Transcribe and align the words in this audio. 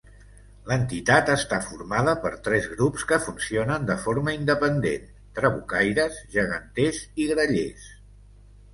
L'entitat 0.69 1.29
està 1.33 1.59
formada 1.65 2.15
per 2.23 2.31
tres 2.47 2.65
grups 2.73 3.05
que 3.13 3.21
funcionen 3.27 3.87
de 3.91 3.99
forma 4.07 4.35
independent: 4.41 5.09
trabucaires, 5.41 6.21
geganters 6.41 7.07
i 7.27 7.33
grallers. 7.37 7.91